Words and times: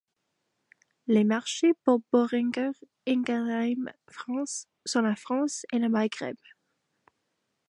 Les 1.05 1.23
marchés 1.23 1.75
pour 1.85 2.01
Boehringer 2.11 2.71
Ingelheim 3.07 3.93
France 4.09 4.67
sont 4.83 5.01
la 5.01 5.15
France 5.15 5.63
et 5.71 5.77
le 5.77 5.89
Maghreb. 5.89 6.37